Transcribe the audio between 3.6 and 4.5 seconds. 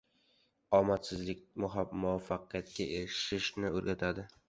o‘rgatadi.